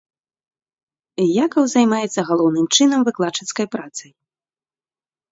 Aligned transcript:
Якаў 1.45 1.65
займаецца 1.73 2.21
галоўным 2.29 2.65
чынам 2.77 2.99
выкладчыцкай 3.09 3.65
працай. 3.77 4.11